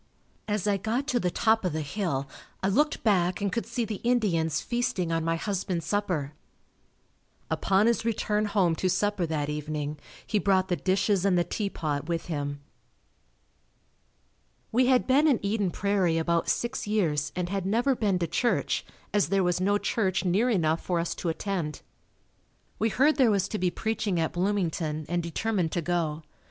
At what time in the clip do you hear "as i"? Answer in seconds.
0.47-0.77